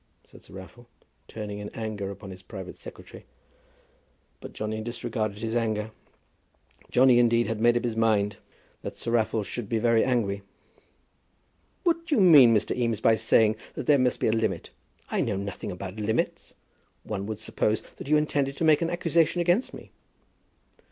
[0.25, 0.87] said Sir Raffle,
[1.27, 3.23] turning in anger upon his private secretary.
[4.39, 5.91] But Johnny disregarded his anger.
[6.89, 8.37] Johnny, indeed, had made up his mind
[8.81, 10.41] that Sir Raffle should be very angry.
[11.83, 12.75] "What do you mean, Mr.
[12.75, 14.71] Eames, by saying that there must be a limit?
[15.11, 16.55] I know nothing about limits.
[17.03, 19.91] One would suppose that you intended to make an accusation against me."